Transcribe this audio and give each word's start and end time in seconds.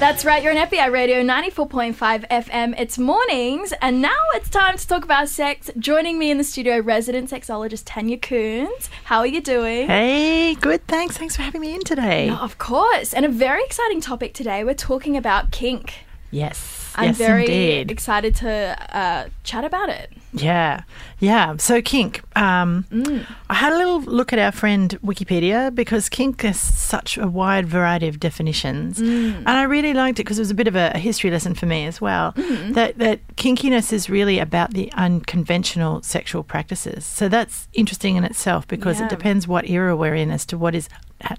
That's 0.00 0.24
right, 0.24 0.42
you're 0.42 0.58
on 0.58 0.66
FBI 0.66 0.90
Radio 0.90 1.22
94.5 1.22 2.26
FM. 2.28 2.74
It's 2.80 2.98
mornings, 2.98 3.74
and 3.82 4.00
now 4.00 4.16
it's 4.34 4.48
time 4.48 4.78
to 4.78 4.86
talk 4.88 5.04
about 5.04 5.28
sex. 5.28 5.70
Joining 5.78 6.18
me 6.18 6.30
in 6.30 6.38
the 6.38 6.44
studio, 6.44 6.80
resident 6.80 7.28
sexologist 7.30 7.82
Tanya 7.84 8.16
Koens. 8.16 8.88
How 9.04 9.18
are 9.18 9.26
you 9.26 9.42
doing? 9.42 9.88
Hey, 9.88 10.54
good. 10.54 10.86
Thanks. 10.86 11.18
Thanks 11.18 11.36
for 11.36 11.42
having 11.42 11.60
me 11.60 11.74
in 11.74 11.82
today. 11.82 12.30
Of 12.30 12.56
course. 12.56 13.12
And 13.12 13.26
a 13.26 13.28
very 13.28 13.62
exciting 13.62 14.00
topic 14.00 14.32
today. 14.32 14.64
We're 14.64 14.72
talking 14.72 15.18
about 15.18 15.50
kink. 15.50 15.92
Yes. 16.30 16.79
I'm 16.96 17.06
yes, 17.08 17.18
very 17.18 17.42
indeed. 17.46 17.90
excited 17.90 18.34
to 18.36 18.76
uh, 18.96 19.28
chat 19.44 19.64
about 19.64 19.88
it. 19.88 20.12
Yeah, 20.32 20.82
yeah. 21.18 21.56
So 21.58 21.82
kink. 21.82 22.22
Um, 22.36 22.84
Mm. 22.90 23.26
I 23.48 23.54
had 23.54 23.72
a 23.72 23.76
little 23.76 24.00
look 24.02 24.32
at 24.32 24.38
our 24.38 24.52
friend 24.52 24.96
Wikipedia 25.04 25.74
because 25.74 26.08
kink 26.08 26.42
has 26.42 26.58
such 26.58 27.18
a 27.18 27.26
wide 27.26 27.66
variety 27.68 28.06
of 28.08 28.20
definitions, 28.20 28.98
Mm. 29.00 29.38
and 29.38 29.48
I 29.48 29.64
really 29.64 29.92
liked 29.92 30.20
it 30.20 30.24
because 30.24 30.38
it 30.38 30.42
was 30.42 30.50
a 30.50 30.54
bit 30.54 30.68
of 30.68 30.76
a, 30.76 30.96
history 30.98 31.30
lesson 31.30 31.54
for 31.54 31.66
me 31.66 31.84
as 31.86 32.00
well. 32.00 32.32
Mm-hmm. 32.32 32.72
That 32.74 32.98
that 32.98 33.18
kinkiness 33.36 33.92
is 33.92 34.08
really 34.08 34.38
about 34.38 34.72
the 34.74 34.92
unconventional 34.92 36.02
sexual 36.02 36.42
practices. 36.44 37.04
So 37.04 37.28
that's 37.28 37.68
interesting 37.72 38.16
in 38.16 38.24
itself 38.24 38.66
because 38.68 38.98
Yeah. 38.98 39.06
it 39.06 39.10
depends 39.10 39.48
what 39.48 39.68
era 39.68 39.96
we're 39.96 40.14
in 40.14 40.30
as 40.30 40.44
to 40.46 40.58
what 40.58 40.74
is 40.74 40.88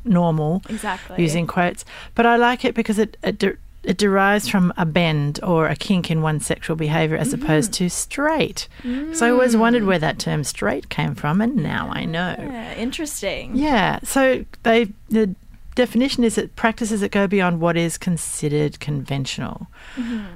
normal. 0.03 0.61
Exactly. 0.69 1.21
using 1.21 1.47
quotes. 1.47 1.85
But 2.15 2.25
I 2.25 2.35
like 2.35 2.65
it 2.65 2.75
because 2.75 2.99
it 2.99 3.17
it, 3.23 3.57
it 3.83 3.97
derives 3.97 4.47
from 4.47 4.71
a 4.77 4.85
bend 4.85 5.39
or 5.43 5.67
a 5.67 5.75
kink 5.75 6.11
in 6.11 6.21
one's 6.21 6.45
sexual 6.45 6.75
behaviour 6.75 7.17
as 7.17 7.33
opposed 7.33 7.73
to 7.73 7.89
straight. 7.89 8.67
So 9.13 9.27
I 9.27 9.31
always 9.31 9.57
wondered 9.57 9.83
where 9.83 9.99
that 9.99 10.19
term 10.19 10.43
straight 10.43 10.89
came 10.89 11.15
from, 11.15 11.41
and 11.41 11.55
now 11.55 11.89
I 11.91 12.05
know. 12.05 12.35
Yeah, 12.37 12.75
interesting. 12.75 13.55
Yeah. 13.55 13.99
So 14.03 14.45
they 14.63 14.89
the 15.09 15.35
definition 15.75 16.23
is 16.23 16.35
that 16.35 16.55
practices 16.55 17.01
that 17.01 17.11
go 17.11 17.27
beyond 17.27 17.59
what 17.59 17.77
is 17.77 17.97
considered 17.97 18.79
conventional. 18.79 19.67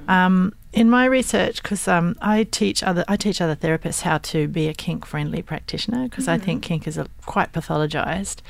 Um, 0.08 0.54
in 0.72 0.90
my 0.90 1.06
research, 1.06 1.62
because 1.62 1.88
um, 1.88 2.16
I 2.20 2.44
teach 2.44 2.82
other 2.82 3.04
I 3.08 3.16
teach 3.16 3.40
other 3.40 3.56
therapists 3.56 4.02
how 4.02 4.18
to 4.18 4.46
be 4.46 4.68
a 4.68 4.74
kink 4.74 5.06
friendly 5.06 5.40
practitioner 5.40 6.04
because 6.04 6.28
I 6.28 6.36
think 6.36 6.62
kink 6.62 6.86
is 6.86 6.98
a, 6.98 7.06
quite 7.24 7.52
pathologized, 7.52 8.40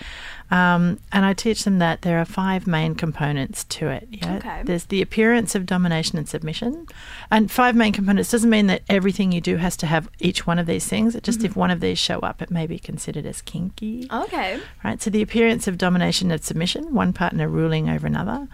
um, 0.50 1.00
and 1.12 1.25
I 1.25 1.33
teach 1.33 1.64
them 1.64 1.78
that 1.80 2.02
there 2.02 2.19
are 2.19 2.25
five 2.25 2.66
main 2.66 2.94
components 2.94 3.64
to 3.64 3.89
it. 3.89 4.08
Yeah? 4.11 4.36
Okay. 4.36 4.62
There's 4.64 4.84
the 4.84 5.02
appearance 5.02 5.55
of 5.55 5.66
domination 5.66 6.19
and 6.19 6.28
submission, 6.28 6.86
and 7.30 7.50
five 7.50 7.75
main 7.75 7.92
components 7.92 8.30
doesn't 8.30 8.50
mean 8.50 8.67
that 8.69 8.83
everything 8.89 9.33
you 9.33 9.41
do 9.41 9.56
has 9.56 9.77
to 9.78 9.86
have 9.86 10.08
each 10.19 10.47
one 10.47 10.58
of 10.58 10.67
these 10.67 10.86
things. 10.86 11.14
It 11.14 11.24
just 11.24 11.44
if 11.44 11.56
one 11.56 11.70
of 11.70 11.80
these 11.80 11.98
show 11.98 12.20
up, 12.20 12.41
it 12.41 12.50
may 12.50 12.67
be 12.67 12.78
considered 12.78 13.27
as 13.27 13.42
kinky. 13.42 14.08
Okay. 14.12 14.61
Right, 14.84 15.02
so 15.02 15.11
the 15.11 15.22
appearance 15.22 15.67
of 15.67 15.78
domination 15.78 16.30
and 16.30 16.42
submission, 16.42 16.94
one 16.94 17.12
partner 17.12 17.48
ruling 17.48 17.89
over 17.89 18.06
another, 18.06 18.48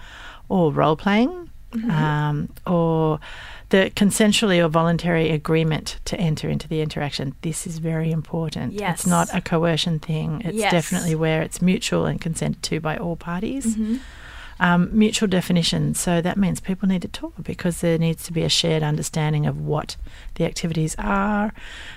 or 0.49 0.73
role 0.73 0.97
playing, 0.97 1.51
Mm-hmm. 1.73 1.91
um, 1.91 2.49
or 2.67 3.19
the 3.71 3.91
consensually 3.97 4.63
or 4.63 4.69
voluntary 4.69 5.31
agreement 5.31 5.99
to 6.05 6.21
enter 6.21 6.49
into 6.51 6.69
the 6.69 6.83
interaction. 6.83 7.35
This 7.41 7.67
is 7.67 7.79
very 7.79 8.11
important. 8.13 8.75
Yes. 8.75 9.01
It's 9.01 9.07
not 9.07 9.29
a 9.35 9.41
coercion 9.41 9.99
thing, 9.99 10.43
it's 10.45 10.57
Yes. 10.57 10.71
definitely 10.73 11.15
where 11.15 11.41
it's 11.41 11.63
mutual 11.63 12.05
and 12.05 12.21
consented 12.21 12.63
to 12.65 12.81
by 12.81 12.97
all 12.99 13.17
parties. 13.17 13.65
Mm-hmm. 13.77 13.97
Um, 14.61 14.91
mutual 14.93 15.27
definition. 15.29 15.95
So 15.95 16.21
that 16.21 16.37
means 16.37 16.61
people 16.61 16.87
need 16.87 17.03
to 17.03 17.09
talk 17.09 17.33
because 17.43 17.81
there 17.81 17.99
needs 17.99 18.23
to 18.25 18.33
be 18.33 18.43
a 18.43 18.49
shared 18.49 18.83
understanding 18.85 19.45
of 19.47 19.59
what 19.59 19.97
the 20.35 20.45
activities 20.45 20.95
are 20.99 21.53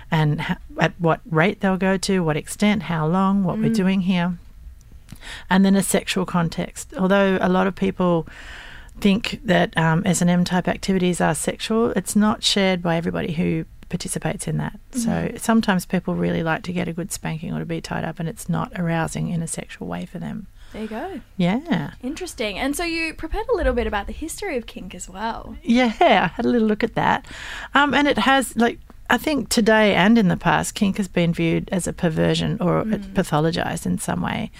and 0.09 0.41
ha- 0.41 0.57
at 0.79 0.93
what 0.97 1.19
rate 1.29 1.59
they'll 1.59 1.77
go 1.77 1.97
to, 1.97 2.23
what 2.23 2.37
extent, 2.37 2.83
how 2.83 3.05
long, 3.05 3.43
what 3.43 3.59
we're 3.59 3.69
doing 3.73 4.01
here. 4.01 4.37
And 5.49 5.63
then 5.63 5.75
a 5.75 5.83
sexual 5.83 6.25
context. 6.25 6.93
Although 6.97 7.37
a 7.39 7.49
lot 7.49 7.67
of 7.67 7.75
people 7.75 8.25
think 8.99 9.39
that 9.43 9.75
um, 9.77 10.03
S&M 10.05 10.43
type 10.45 10.67
activities 10.67 11.21
are 11.21 11.35
sexual, 11.35 11.91
it's 11.91 12.15
not 12.15 12.43
shared 12.43 12.81
by 12.81 12.95
everybody 12.95 13.33
who 13.33 13.65
participates 13.89 14.47
in 14.47 14.57
that. 14.57 14.79
So 14.91 15.31
sometimes 15.37 15.85
people 15.85 16.15
really 16.15 16.43
like 16.43 16.63
to 16.63 16.73
get 16.73 16.87
a 16.87 16.93
good 16.93 17.11
spanking 17.11 17.53
or 17.53 17.59
to 17.59 17.65
be 17.65 17.81
tied 17.81 18.03
up 18.03 18.19
and 18.19 18.27
it's 18.27 18.49
not 18.49 18.71
arousing 18.75 19.29
in 19.29 19.41
a 19.41 19.47
sexual 19.47 19.87
way 19.87 20.05
for 20.05 20.19
them. 20.19 20.47
There 20.73 20.81
you 20.81 20.87
go. 20.89 21.21
Yeah. 21.37 21.91
Interesting. 22.01 22.57
And 22.57 22.75
so 22.75 22.83
you 22.83 23.13
prepared 23.13 23.47
a 23.47 23.55
little 23.55 23.73
bit 23.73 23.87
about 23.87 24.07
the 24.07 24.13
history 24.13 24.57
of 24.57 24.65
kink 24.65 24.93
as 24.95 25.07
well. 25.07 25.55
Yeah, 25.63 25.93
I 25.99 26.27
had 26.27 26.45
a 26.45 26.49
little 26.49 26.67
look 26.67 26.83
at 26.83 26.95
that. 26.95 27.25
Um, 27.73 27.93
and 27.93 28.07
it 28.07 28.17
has, 28.17 28.55
like, 28.57 28.79
I 29.09 29.17
think 29.17 29.49
today 29.49 29.93
and 29.93 30.17
in 30.17 30.27
the 30.27 30.35
past, 30.35 30.73
kink 30.73 30.97
has 30.97 31.07
been 31.07 31.31
viewed 31.33 31.69
as 31.71 31.87
a 31.87 31.93
perversion 31.93 32.57
or 32.59 32.81
it's 32.87 33.07
pathologized 33.07 33.85
in 33.85 33.99
some 33.99 34.21
way. 34.21 34.51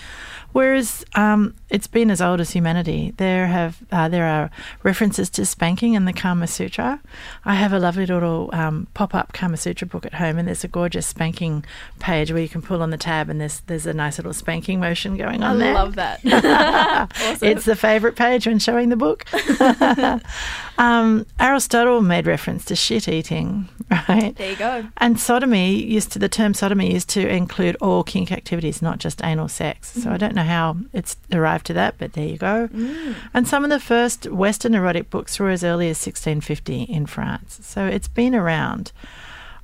Whereas 0.55 1.03
um, 1.15 1.53
it's 1.69 1.85
been 1.85 2.09
as 2.09 2.21
old 2.21 2.39
as 2.39 2.51
humanity. 2.51 3.13
There 3.17 3.47
have 3.47 3.83
uh, 3.91 4.07
there 4.07 4.25
are 4.25 4.49
references 4.83 5.29
to 5.31 5.45
spanking 5.45 5.95
in 5.95 6.05
the 6.05 6.13
Kama 6.13 6.47
Sutra. 6.47 7.01
I 7.43 7.55
have 7.55 7.73
a 7.73 7.79
lovely 7.79 8.05
little 8.05 8.49
um, 8.53 8.87
pop 8.93 9.13
up 9.13 9.33
Kama 9.33 9.57
Sutra 9.57 9.85
book 9.85 10.05
at 10.05 10.13
home, 10.13 10.37
and 10.37 10.47
there's 10.47 10.63
a 10.63 10.69
gorgeous 10.69 11.05
spanking 11.07 11.65
page 11.99 12.31
where 12.31 12.41
you 12.41 12.47
can 12.47 12.61
pull 12.61 12.81
on 12.81 12.91
the 12.91 12.97
tab, 12.97 13.27
and 13.27 13.41
there's 13.41 13.59
there's 13.67 13.85
a 13.85 13.93
nice 13.93 14.17
little 14.17 14.31
spanking 14.31 14.79
motion 14.79 15.17
going 15.17 15.43
I 15.43 15.49
on 15.49 15.59
there. 15.59 15.71
I 15.71 15.73
love 15.73 15.95
that. 15.95 16.21
awesome. 17.19 17.49
It's 17.49 17.65
the 17.65 17.75
favourite 17.75 18.15
page 18.15 18.47
when 18.47 18.59
showing 18.59 18.87
the 18.87 18.95
book. 18.95 19.25
um, 20.77 21.25
Aristotle 21.37 21.99
made 21.99 22.27
reference 22.27 22.63
to 22.65 22.77
shit 22.77 23.09
eating, 23.09 23.67
right? 24.07 24.33
there 24.37 24.51
you 24.51 24.55
go. 24.55 24.87
And 24.95 25.19
sodomy 25.19 25.75
used 25.83 26.13
to 26.13 26.19
the 26.19 26.29
term 26.29 26.53
sodomy 26.53 26.93
used 26.93 27.09
to 27.09 27.27
include 27.27 27.75
all 27.81 28.05
kink 28.05 28.31
activities, 28.31 28.81
not 28.81 28.99
just 28.99 29.21
anal 29.21 29.49
sex. 29.49 30.01
So 30.01 30.11
I 30.11 30.15
don't 30.15 30.33
know 30.33 30.44
how 30.45 30.77
it's 30.93 31.17
arrived 31.31 31.65
to 31.67 31.73
that, 31.73 31.95
but 31.97 32.13
there 32.13 32.27
you 32.27 32.37
go. 32.37 32.67
Mm. 32.67 33.15
And 33.33 33.47
some 33.47 33.63
of 33.63 33.69
the 33.69 33.79
first 33.79 34.27
Western 34.27 34.73
erotic 34.73 35.09
books 35.09 35.39
were 35.39 35.49
as 35.49 35.63
early 35.63 35.89
as 35.89 35.97
1650 35.97 36.83
in 36.83 37.05
France. 37.05 37.59
So 37.63 37.85
it's 37.85 38.07
been 38.07 38.35
around. 38.35 38.91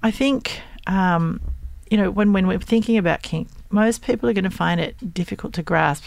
I 0.03 0.11
think, 0.11 0.61
um, 0.87 1.41
you 1.89 1.97
know, 1.97 2.11
when, 2.11 2.33
when 2.33 2.47
we're 2.47 2.59
thinking 2.59 2.97
about 2.97 3.21
kink, 3.21 3.47
most 3.69 4.01
people 4.01 4.29
are 4.29 4.33
going 4.33 4.43
to 4.43 4.49
find 4.49 4.79
it 4.79 5.13
difficult 5.13 5.53
to 5.53 5.63
grasp 5.63 6.05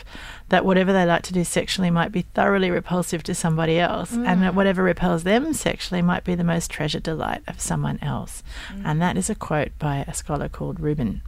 that 0.48 0.64
whatever 0.64 0.92
they 0.92 1.06
like 1.06 1.22
to 1.22 1.32
do 1.32 1.44
sexually 1.44 1.90
might 1.90 2.12
be 2.12 2.22
thoroughly 2.22 2.70
repulsive 2.70 3.22
to 3.22 3.34
somebody 3.34 3.78
else, 3.78 4.12
and 4.12 4.42
that 4.42 4.52
mm. 4.52 4.54
whatever 4.54 4.82
repels 4.82 5.24
them 5.24 5.52
sexually 5.54 6.02
might 6.02 6.24
be 6.24 6.34
the 6.34 6.44
most 6.44 6.70
treasured 6.70 7.02
delight 7.02 7.42
of 7.48 7.60
someone 7.60 7.98
else. 8.02 8.42
Mm. 8.72 8.82
And 8.84 9.02
that 9.02 9.16
is 9.16 9.30
a 9.30 9.34
quote 9.34 9.78
by 9.78 10.04
a 10.06 10.14
scholar 10.14 10.48
called 10.48 10.80
Rubin. 10.80 11.22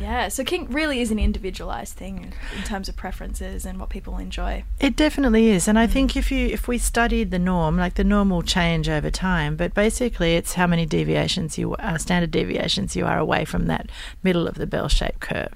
Yeah, 0.00 0.28
so 0.28 0.44
kink 0.44 0.68
really 0.70 1.00
is 1.00 1.10
an 1.10 1.18
individualized 1.18 1.94
thing 1.94 2.32
in 2.56 2.62
terms 2.64 2.88
of 2.88 2.96
preferences 2.96 3.64
and 3.64 3.78
what 3.78 3.88
people 3.88 4.18
enjoy. 4.18 4.64
It 4.80 4.96
definitely 4.96 5.50
is, 5.50 5.68
and 5.68 5.78
I 5.78 5.86
think 5.86 6.16
if 6.16 6.30
you 6.32 6.48
if 6.48 6.66
we 6.68 6.78
studied 6.78 7.30
the 7.30 7.38
norm, 7.38 7.76
like 7.76 7.94
the 7.94 8.04
norm 8.04 8.30
will 8.30 8.42
change 8.42 8.88
over 8.88 9.10
time, 9.10 9.56
but 9.56 9.74
basically 9.74 10.34
it's 10.34 10.54
how 10.54 10.66
many 10.66 10.86
deviations 10.86 11.56
you 11.58 11.74
uh, 11.74 11.98
standard 11.98 12.30
deviations 12.30 12.96
you 12.96 13.06
are 13.06 13.18
away 13.18 13.44
from 13.44 13.66
that 13.66 13.90
middle 14.22 14.48
of 14.48 14.54
the 14.54 14.66
bell-shaped 14.66 15.20
curve. 15.20 15.52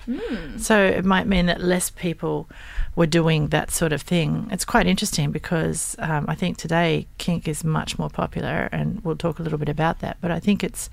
So 0.58 0.84
it 0.84 1.04
might 1.04 1.26
mean 1.26 1.46
that 1.46 1.60
less 1.60 1.90
people 1.90 2.48
were 2.94 3.06
doing 3.06 3.48
that 3.48 3.70
sort 3.70 3.92
of 3.92 4.00
thing. 4.00 4.48
It's 4.50 4.64
quite 4.64 4.86
interesting 4.86 5.30
because 5.30 5.96
um, 5.98 6.24
I 6.28 6.34
think 6.34 6.56
today 6.56 7.06
kink 7.18 7.46
is 7.46 7.62
much 7.62 7.98
more 7.98 8.08
popular, 8.08 8.68
and 8.72 9.04
we'll 9.04 9.16
talk 9.16 9.38
a 9.38 9.42
little 9.42 9.58
bit 9.58 9.68
about 9.68 10.00
that. 10.00 10.16
But 10.20 10.30
I 10.30 10.40
think 10.40 10.64
it's 10.64 10.88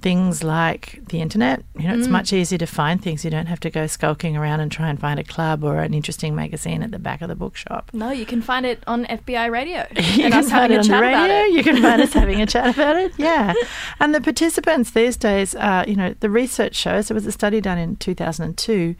things 0.00 0.42
like 0.42 1.00
the 1.08 1.20
internet. 1.20 1.62
You 1.78 1.88
know, 1.88 1.96
it's 1.96 2.08
much 2.08 2.32
easier 2.32 2.58
to 2.58 2.66
find 2.76 3.02
things. 3.02 3.24
You 3.24 3.30
don't 3.30 3.46
have 3.46 3.60
to 3.60 3.70
go 3.70 3.86
skulking 3.86 4.36
around 4.36 4.60
and 4.60 4.70
try 4.70 4.88
and 4.88 5.00
find 5.00 5.18
a 5.18 5.24
club 5.24 5.64
or 5.64 5.78
an 5.78 5.94
interesting 5.94 6.34
magazine 6.34 6.82
at 6.82 6.90
the 6.90 6.98
back 6.98 7.22
of 7.22 7.28
the 7.28 7.34
bookshop. 7.34 7.90
No, 7.94 8.10
you 8.10 8.26
can 8.26 8.42
find 8.42 8.66
it 8.66 8.84
on 8.86 9.06
FBI 9.06 9.50
radio 9.50 9.86
You 9.96 10.24
and 10.24 10.34
can 10.34 10.44
us 10.44 10.50
find 10.50 10.72
it 10.72 10.76
a 10.76 10.78
on 10.80 10.84
chat 10.84 11.00
the 11.00 11.08
about 11.08 11.30
radio. 11.30 11.56
You 11.56 11.62
can 11.64 11.80
find 11.80 12.02
us 12.02 12.12
having 12.12 12.42
a 12.42 12.46
chat 12.46 12.74
about 12.74 12.96
it. 12.96 13.12
Yeah, 13.16 13.54
and 14.00 14.14
the 14.14 14.20
participants 14.20 14.90
these 14.90 15.16
days, 15.16 15.54
uh, 15.54 15.84
you 15.88 15.96
know, 15.96 16.14
the 16.20 16.28
research 16.28 16.76
shows 16.76 17.08
there 17.08 17.14
was 17.14 17.26
a 17.26 17.32
study 17.32 17.60
done 17.62 17.78
in 17.78 17.96
2002 17.96 18.94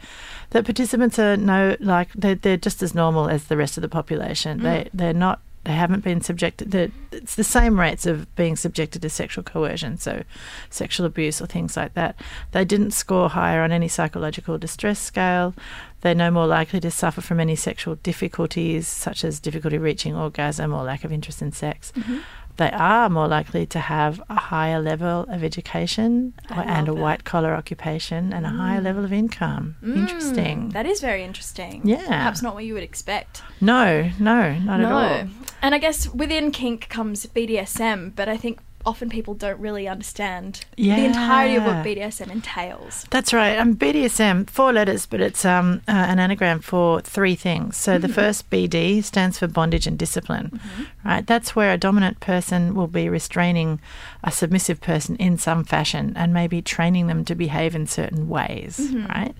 that 0.51 0.65
participants 0.65 1.19
are 1.19 1.37
no 1.37 1.77
like 1.81 2.13
they're, 2.15 2.35
they're 2.35 2.57
just 2.57 2.83
as 2.83 2.95
normal 2.95 3.29
as 3.29 3.45
the 3.45 3.57
rest 3.57 3.77
of 3.77 3.83
the 3.83 3.89
population. 3.89 4.63
They 4.63 4.89
they're 4.95 5.13
not. 5.13 5.41
They 5.67 5.73
haven't 5.73 6.05
been 6.05 6.21
subjected. 6.21 6.71
they're- 6.71 6.93
It's 7.11 7.35
the 7.35 7.43
same 7.43 7.81
rates 7.81 8.07
of 8.07 8.33
being 8.37 8.55
subjected 8.55 9.03
to 9.03 9.11
sexual 9.11 9.43
coercion, 9.43 9.99
so 9.99 10.23
sexual 10.71 11.07
abuse 11.07 11.43
or 11.43 11.47
things 11.47 11.77
like 11.77 11.95
that. 11.95 12.15
They 12.53 12.65
didn't 12.65 12.93
score 12.93 13.29
higher 13.31 13.63
on 13.63 13.73
any 13.73 13.89
psychological 13.89 14.59
distress 14.59 15.01
scale. 15.01 15.55
They're 16.03 16.15
no 16.15 16.31
more 16.31 16.47
likely 16.47 16.79
to 16.81 16.91
suffer 16.93 17.21
from 17.21 17.41
any 17.41 17.57
sexual 17.57 17.97
difficulties, 17.97 18.87
such 18.87 19.25
as 19.25 19.41
difficulty 19.41 19.77
reaching 19.77 20.15
orgasm 20.15 20.73
or 20.73 20.85
lack 20.85 21.03
of 21.03 21.11
interest 21.11 21.43
in 21.43 21.51
sex. 21.51 21.93
Mm-hmm. 21.97 22.19
They 22.57 22.71
are 22.71 23.09
more 23.11 23.29
likely 23.29 23.67
to 23.67 23.79
have 23.79 24.23
a 24.31 24.35
higher 24.37 24.81
level 24.81 25.27
of 25.29 25.45
education 25.45 26.33
I 26.49 26.63
and 26.65 26.89
a 26.89 26.93
that. 26.95 27.01
white 27.01 27.25
collar 27.25 27.55
occupation 27.55 28.33
and 28.33 28.47
a 28.47 28.49
higher 28.49 28.81
level 28.81 29.05
of 29.05 29.13
income. 29.13 29.77
Interesting. 29.83 30.69
Mm, 30.71 30.73
That 30.73 30.87
is 30.87 31.01
very 31.01 31.23
interesting. 31.23 31.83
Yeah. 31.85 32.07
Perhaps 32.07 32.41
not 32.43 32.55
what 32.55 32.65
you 32.65 32.75
would 32.75 32.83
expect. 32.83 33.43
No, 33.61 34.11
no, 34.19 34.59
not 34.59 34.81
at 34.81 34.93
all. 34.93 35.29
And 35.63 35.75
I 35.75 35.79
guess 35.79 36.09
within 36.15 36.51
kink 36.51 36.89
comes 36.89 37.27
BDSM, 37.27 38.15
but 38.17 38.29
I 38.29 38.37
think 38.37 38.61
often 38.87 39.11
people 39.11 39.35
don't 39.35 39.59
really 39.59 39.89
understand 39.89 40.65
the 40.77 40.91
entirety 40.91 41.57
of 41.57 41.65
what 41.65 41.85
BDSM 41.85 42.31
entails. 42.31 43.05
That's 43.11 43.33
right. 43.33 43.59
Um, 43.59 43.75
BDSM, 43.75 44.49
four 44.49 44.73
letters, 44.73 45.07
but 45.07 45.21
it's 45.21 45.45
um, 45.45 45.83
uh, 45.89 45.93
an 45.93 46.19
anagram 46.19 46.61
for 46.61 47.01
three 47.01 47.35
things. 47.35 47.77
So 47.77 47.99
the 47.99 48.09
first 48.09 48.49
BD 48.49 49.03
stands 49.03 49.39
for 49.39 49.49
bondage 49.49 49.87
and 49.87 49.99
discipline, 49.99 50.61
right? 51.05 51.27
That's 51.27 51.57
where 51.57 51.73
a 51.73 51.79
dominant 51.79 52.21
person 52.21 52.75
will 52.75 52.87
be 52.87 53.09
restraining 53.09 53.81
a 54.23 54.31
submissive 54.31 54.81
person 54.81 55.17
in 55.17 55.37
some 55.37 55.65
fashion 55.65 56.13
and 56.17 56.33
maybe 56.33 56.63
training 56.63 57.09
them 57.09 57.25
to 57.25 57.35
behave 57.35 57.75
in 57.75 57.87
certain 57.87 58.29
ways, 58.29 58.79
right? 59.09 59.35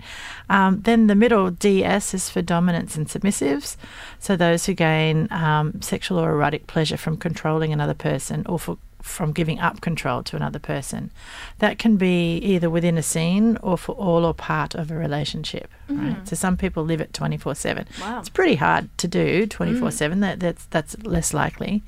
Um, 0.49 0.81
then 0.81 1.07
the 1.07 1.15
middle 1.15 1.49
DS 1.51 2.13
is 2.13 2.29
for 2.29 2.41
dominance 2.41 2.95
and 2.95 3.07
submissives. 3.07 3.77
So 4.19 4.35
those 4.35 4.65
who 4.65 4.73
gain 4.73 5.27
um, 5.31 5.81
sexual 5.81 6.19
or 6.19 6.31
erotic 6.31 6.67
pleasure 6.67 6.97
from 6.97 7.17
controlling 7.17 7.71
another 7.71 7.93
person 7.93 8.45
or 8.47 8.59
for 8.59 8.77
from 9.07 9.31
giving 9.31 9.59
up 9.59 9.81
control 9.81 10.23
to 10.23 10.35
another 10.35 10.59
person. 10.59 11.11
That 11.59 11.79
can 11.79 11.97
be 11.97 12.37
either 12.37 12.69
within 12.69 12.97
a 12.97 13.03
scene 13.03 13.57
or 13.63 13.77
for 13.77 13.93
all 13.95 14.25
or 14.25 14.33
part 14.33 14.75
of 14.75 14.91
a 14.91 14.95
relationship. 14.95 15.71
Right. 15.89 15.99
Mm-hmm. 15.99 16.25
So 16.25 16.35
some 16.35 16.57
people 16.57 16.83
live 16.83 17.01
it 17.01 17.13
twenty 17.13 17.37
four 17.37 17.55
seven. 17.55 17.87
It's 18.01 18.29
pretty 18.29 18.55
hard 18.55 18.89
to 18.97 19.07
do 19.07 19.47
twenty 19.47 19.79
four 19.79 19.91
seven. 19.91 20.19
Mm. 20.19 20.21
That 20.21 20.39
that's 20.39 20.65
that's 20.65 20.97
less 21.03 21.33
likely. 21.33 21.83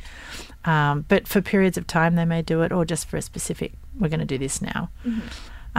Um, 0.66 1.06
but 1.08 1.28
for 1.28 1.42
periods 1.42 1.78
of 1.78 1.88
time, 1.88 2.16
they 2.16 2.26
may 2.26 2.42
do 2.42 2.62
it, 2.62 2.72
or 2.72 2.86
just 2.86 3.08
for 3.08 3.18
a 3.18 3.22
specific. 3.22 3.74
We're 4.00 4.10
going 4.10 4.20
to 4.20 4.26
do 4.26 4.38
this 4.38 4.62
now. 4.62 4.90
Mm-hmm. 5.06 5.28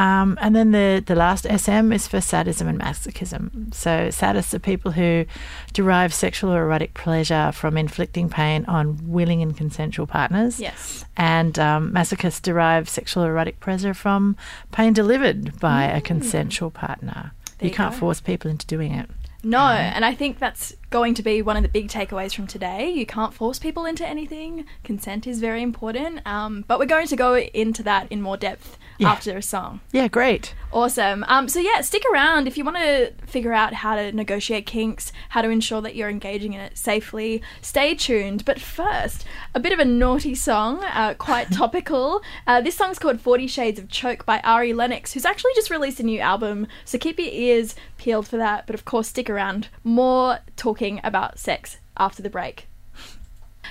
Um, 0.00 0.38
and 0.41 0.56
then 0.56 0.70
the, 0.70 1.02
the 1.05 1.14
last 1.14 1.44
SM 1.44 1.93
is 1.93 2.08
for 2.08 2.23
sadism 2.23 2.67
and 2.69 2.81
masochism. 2.81 3.75
So, 3.75 4.08
sadists 4.08 4.55
are 4.55 4.58
people 4.58 4.93
who 4.93 5.26
derive 5.75 6.14
sexual 6.14 6.50
or 6.52 6.62
erotic 6.62 6.94
pleasure 6.94 7.52
from 7.52 7.76
inflicting 7.76 8.31
pain 8.31 8.64
on 8.64 8.99
willing 9.06 9.43
and 9.43 9.55
consensual 9.55 10.06
partners. 10.06 10.58
Yes. 10.58 11.05
And 11.19 11.58
um, 11.58 11.93
masochists 11.93 12.41
derive 12.41 12.88
sexual 12.88 13.25
or 13.25 13.29
erotic 13.29 13.61
pleasure 13.61 13.93
from 13.93 14.38
pain 14.73 14.94
delivered 14.94 15.61
by 15.61 15.85
a 15.85 16.00
consensual 16.00 16.70
partner. 16.70 17.32
Mm. 17.32 17.58
There 17.58 17.69
you 17.69 17.75
can't 17.75 17.93
go. 17.93 18.00
force 18.00 18.23
people 18.23 18.50
into 18.50 18.67
doing 18.67 18.94
it. 18.94 19.11
No, 19.43 19.61
and 19.61 20.03
I 20.03 20.14
think 20.14 20.38
that's 20.38 20.75
going 20.91 21.15
to 21.15 21.23
be 21.23 21.41
one 21.41 21.57
of 21.57 21.63
the 21.63 21.69
big 21.69 21.89
takeaways 21.89 22.35
from 22.35 22.47
today. 22.47 22.91
You 22.91 23.07
can't 23.07 23.33
force 23.33 23.59
people 23.59 23.85
into 23.87 24.07
anything. 24.07 24.65
Consent 24.85 25.27
is 25.27 25.41
very 25.41 25.63
important. 25.63 26.21
Um, 26.27 26.65
but 26.67 26.79
we're 26.79 26.87
going 26.87 27.07
to 27.07 27.17
go 27.17 27.37
into 27.37 27.83
that 27.85 28.11
in 28.11 28.21
more 28.21 28.37
depth 28.37 28.77
Yeah. 28.99 29.11
after 29.11 29.37
a 29.37 29.43
song. 29.43 29.81
Yeah, 29.93 30.09
great. 30.09 30.55
Awesome. 30.73 31.25
Um, 31.29 31.49
so 31.49 31.59
yeah, 31.61 31.81
stick 31.81 32.03
around 32.13 32.47
if 32.49 32.59
you 32.59 32.65
want 32.65 32.77
to 32.79 33.13
figure 33.27 33.53
out 33.53 33.73
how 33.73 33.95
to 33.97 34.13
negotiate 34.13 34.67
kinks, 34.67 35.13
how 35.31 35.43
to 35.43 35.49
ensure 35.49 35.81
that 35.81 35.95
you're 35.95 36.09
engaging 36.11 36.53
in 36.55 36.61
it 36.61 36.77
safely. 36.77 37.41
Stay 37.63 37.95
tuned. 37.95 38.45
But 38.45 38.61
first, 38.61 39.25
a 39.55 39.61
bit 39.61 39.73
of 39.73 39.79
a 39.79 39.85
naughty 39.85 40.35
song, 40.35 40.83
uh, 40.85 41.15
quite 41.15 41.51
topical. 41.53 42.21
Uh, 42.47 42.61
this 42.61 42.75
song's 42.77 42.99
called 42.99 43.21
Forty 43.21 43.47
Shades 43.47 43.79
of 43.79 43.89
Choke 43.89 44.27
by 44.27 44.41
Ari 44.41 44.73
Lennox, 44.73 45.13
who's 45.13 45.25
actually 45.25 45.53
just 45.55 45.71
released 45.71 46.01
a 46.01 46.05
new 46.05 46.21
album. 46.21 46.67
So 46.85 46.99
keep 46.99 47.19
your 47.19 47.29
ears 47.33 47.75
peeled 47.97 48.27
for 48.29 48.37
that. 48.39 48.67
But 48.67 48.75
of 48.75 48.85
course, 48.85 49.09
stick 49.09 49.31
around. 49.31 49.69
More 49.85 50.39
talking 50.57 50.80
about 50.81 51.38
sex 51.38 51.77
after 51.99 52.23
the 52.23 52.31
break. 52.31 52.67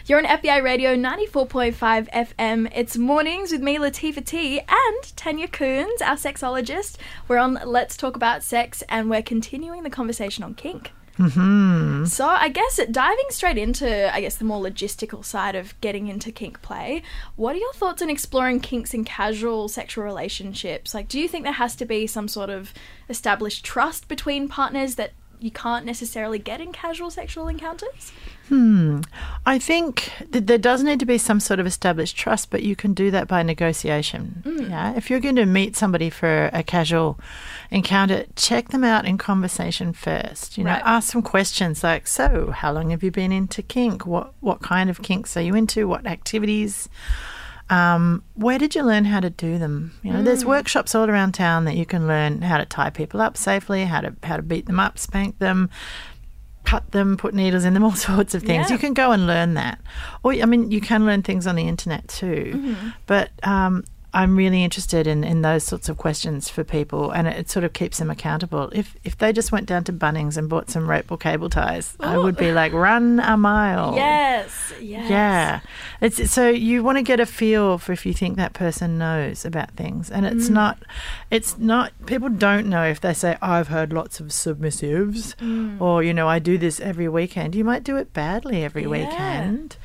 You're 0.06 0.19
on 0.19 0.25
FBI 0.25 0.61
Radio 0.63 0.95
94.5 0.95 1.73
FM. 2.11 2.71
It's 2.75 2.97
mornings 2.97 3.51
with 3.51 3.61
me, 3.61 3.77
Latifa 3.77 4.23
T, 4.23 4.59
and 4.59 5.15
Tanya 5.15 5.47
Koens, 5.47 6.01
our 6.03 6.15
sexologist. 6.15 6.97
We're 7.27 7.39
on 7.39 7.59
Let's 7.65 7.97
Talk 7.97 8.15
About 8.15 8.44
Sex, 8.44 8.83
and 8.89 9.09
we're 9.09 9.23
continuing 9.23 9.81
the 9.81 9.89
conversation 9.89 10.44
on 10.44 10.53
kink. 10.53 10.91
hmm 11.17 12.06
So, 12.06 12.27
I 12.27 12.50
guess 12.50 12.79
diving 12.91 13.25
straight 13.29 13.57
into, 13.57 14.13
I 14.13 14.21
guess, 14.21 14.35
the 14.35 14.45
more 14.45 14.61
logistical 14.63 15.25
side 15.25 15.56
of 15.56 15.79
getting 15.81 16.07
into 16.07 16.31
kink 16.31 16.61
play, 16.61 17.01
what 17.35 17.56
are 17.56 17.59
your 17.59 17.73
thoughts 17.73 18.03
on 18.03 18.09
exploring 18.11 18.59
kinks 18.59 18.94
in 18.94 19.03
casual 19.03 19.67
sexual 19.67 20.03
relationships? 20.03 20.94
Like, 20.94 21.07
do 21.07 21.19
you 21.19 21.27
think 21.27 21.44
there 21.44 21.53
has 21.53 21.75
to 21.77 21.85
be 21.85 22.06
some 22.06 22.27
sort 22.27 22.51
of 22.51 22.71
established 23.09 23.65
trust 23.65 24.07
between 24.07 24.47
partners 24.47 24.94
that 24.95 25.13
you 25.39 25.51
can't 25.51 25.86
necessarily 25.86 26.39
get 26.39 26.59
in 26.62 26.71
casual 26.71 27.09
sexual 27.09 27.47
encounters? 27.47 28.12
Hmm. 28.50 29.01
I 29.45 29.59
think 29.59 30.12
that 30.31 30.47
there 30.47 30.57
does 30.57 30.81
need 30.83 31.00
to 31.00 31.06
be 31.06 31.18
some 31.19 31.39
sort 31.39 31.59
of 31.59 31.68
established 31.68 32.18
trust, 32.18 32.50
but 32.50 32.63
you 32.63 32.75
can 32.75 32.94
do 32.94 33.12
that 33.12 33.27
by 33.27 33.44
negotiation. 33.44 34.41
Mm. 34.45 34.69
Yeah. 34.69 34.95
If 34.95 35.09
you're 35.09 35.19
going 35.19 35.36
to 35.36 35.45
meet 35.45 35.75
somebody 35.75 36.09
for 36.09 36.50
a 36.51 36.63
casual 36.63 37.19
encounter, 37.69 38.25
check 38.36 38.69
them 38.69 38.83
out 38.83 39.06
in 39.06 39.18
conversation 39.19 39.94
first. 39.94 40.57
You 40.57 40.63
know, 40.63 40.71
Right. 40.71 40.81
ask 40.83 41.12
some 41.12 41.21
questions 41.21 41.83
like, 41.83 42.07
"So, 42.07 42.51
how 42.51 42.71
long 42.71 42.89
have 42.89 43.03
you 43.03 43.12
been 43.12 43.31
into 43.31 43.62
kink? 43.62 44.06
What 44.07 44.33
what 44.39 44.62
kind 44.62 44.89
of 44.89 45.01
kinks 45.03 45.38
are 45.38 45.42
you 45.42 45.53
into? 45.56 45.88
What 45.88 46.07
activities?" 46.07 46.89
Um, 47.69 48.24
where 48.33 48.57
did 48.57 48.74
you 48.75 48.83
learn 48.83 49.06
how 49.06 49.19
to 49.19 49.30
do 49.30 49.57
them? 49.60 49.92
You 50.04 50.12
know, 50.13 50.19
Mm. 50.19 50.25
there's 50.25 50.44
workshops 50.44 50.95
all 50.95 51.10
around 51.10 51.33
town 51.33 51.66
that 51.66 51.75
you 51.75 51.86
can 51.86 52.07
learn 52.07 52.42
how 52.42 52.57
to 52.57 52.66
tie 52.66 52.89
people 52.89 53.21
up 53.21 53.38
safely, 53.38 53.86
how 53.86 54.01
to 54.01 54.13
how 54.24 54.38
to 54.38 54.42
beat 54.44 54.66
them 54.66 54.80
up, 54.80 54.98
spank 54.98 55.38
them, 55.39 55.69
cut 56.66 56.92
them, 56.92 57.16
put 57.18 57.33
needles 57.33 57.66
in 57.66 57.74
them, 57.75 57.83
all 57.88 57.94
sorts 57.94 58.33
of 58.33 58.42
things. 58.44 58.69
Yeah. 58.69 58.74
You 58.75 58.80
can 58.80 58.94
go 58.94 59.12
and 59.12 59.27
learn 59.27 59.54
that. 59.54 59.80
Or, 60.24 60.33
I 60.33 60.45
mean, 60.45 60.71
you 60.71 60.81
can 60.81 61.06
learn 61.06 61.21
things 61.24 61.45
on 61.48 61.56
the 61.56 61.68
internet 61.68 62.07
too. 62.07 62.51
Mm-hmm. 62.56 62.89
But 63.06 63.30
um, 63.44 63.83
I'm 64.13 64.35
really 64.35 64.63
interested 64.63 65.06
in, 65.06 65.23
in 65.23 65.44
those 65.44 65.63
sorts 65.63 65.88
of 65.88 65.97
questions 65.97 66.50
for 66.50 66.63
people, 66.63 67.11
and 67.11 67.27
it, 67.27 67.38
it 67.38 67.50
sort 67.50 67.63
of 67.63 67.73
keeps 67.73 68.00
them 68.00 68.09
accountable. 68.09 68.69
If 68.73 68.95
if 69.03 69.17
they 69.17 69.31
just 69.31 69.51
went 69.51 69.67
down 69.67 69.83
to 69.85 69.94
Bunnings 69.94 70.35
and 70.35 70.50
bought 70.50 70.69
some 70.69 70.89
rope 70.89 71.11
or 71.11 71.17
cable 71.17 71.50
ties, 71.50 71.95
I 72.00 72.17
would 72.17 72.35
be 72.35 72.50
oh. 72.50 72.53
like, 72.53 72.73
run 72.73 73.19
a 73.19 73.38
mile. 73.38 73.95
Yes, 73.95 74.73
yes. 74.81 75.06
Oh. 75.06 75.09
Yeah, 75.13 75.59
it's 76.01 76.31
so 76.31 76.50
you 76.50 76.83
want 76.83 76.97
to 76.97 77.03
get 77.03 77.19
a 77.19 77.25
feel 77.25 77.77
for 77.77 77.91
if 77.91 78.06
you 78.06 78.13
think 78.13 78.38
that 78.38 78.53
person 78.53 78.97
knows 78.97 79.45
about 79.45 79.71
things, 79.71 80.09
and 80.09 80.25
it's 80.25 80.50
mm. 80.50 80.53
not, 80.53 80.79
it's 81.29 81.57
not. 81.57 81.91
People 82.06 82.29
don't 82.29 82.67
know 82.67 82.85
if 82.85 83.00
they 83.00 83.13
say 83.13 83.38
I've 83.41 83.67
heard 83.67 83.94
lots 83.94 84.19
of 84.19 84.27
submissives, 84.27 85.35
mm. 85.35 85.79
or 85.79 86.01
you 86.01 86.13
know 86.13 86.27
I 86.27 86.39
do 86.39 86.57
this 86.57 86.79
every 86.79 87.07
weekend. 87.07 87.53
You 87.53 87.63
might 87.63 87.83
do 87.83 87.95
it 87.97 88.13
badly 88.13 88.63
every 88.63 88.83
Yeah. 88.83 88.89
weekend. 88.89 89.77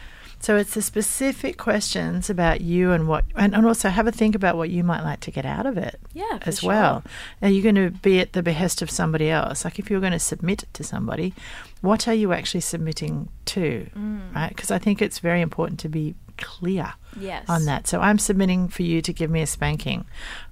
So 0.45 0.57
it's 0.59 0.75
the 0.75 0.83
specific 0.83 1.57
questions 1.57 2.29
about 2.29 2.61
you 2.61 2.93
and 2.93 3.09
what, 3.09 3.25
and, 3.35 3.55
and 3.55 3.65
also 3.65 3.89
have 3.89 4.07
a 4.07 4.13
think 4.13 4.35
about 4.35 4.59
what 4.59 4.69
you 4.69 4.85
might 4.85 5.03
like 5.03 5.21
to 5.21 5.31
get 5.31 5.47
out 5.47 5.65
of 5.65 5.79
it 5.79 5.99
Yeah, 6.13 6.39
as 6.43 6.61
sure. 6.61 6.69
well. 6.69 7.05
Are 7.41 7.49
you 7.49 7.63
going 7.63 7.77
to 7.77 7.89
be 7.91 8.21
at 8.21 8.35
the 8.35 8.43
behest 8.43 8.83
of 8.83 8.91
somebody 8.91 9.31
else? 9.31 9.65
Like 9.65 9.79
if 9.79 9.89
you're 9.89 10.01
going 10.01 10.13
to 10.13 10.19
submit 10.19 10.65
to 10.75 10.85
somebody, 10.85 11.33
what 11.81 12.07
are 12.07 12.13
you 12.13 12.35
actually 12.35 12.61
submitting 12.61 13.31
to? 13.47 13.89
Mm. 13.97 14.35
Right? 14.35 14.51
Because 14.51 14.71
I 14.71 14.79
think 14.79 15.01
it's 15.01 15.19
very 15.19 15.41
important 15.41 15.81
to 15.81 15.89
be 15.89 16.15
clear 16.37 16.93
Yes. 17.19 17.47
on 17.49 17.65
that. 17.65 17.87
So 17.87 18.03
I'm 18.03 18.19
submitting 18.19 18.69
for 18.69 18.83
you 18.83 19.01
to 19.01 19.15
give 19.15 19.31
me 19.31 19.41
a 19.41 19.47
spanking. 19.47 20.05